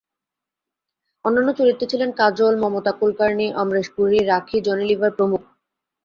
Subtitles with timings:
[1.25, 5.41] অন্যান্য চরিত্রে ছিলেন কাজল, মমতা কুলকার্নি, অমরেশ পুরী, রাখি, জনি লিভার প্রমুখ।